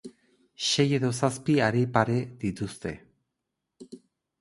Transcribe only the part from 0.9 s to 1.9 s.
edo zazpi hari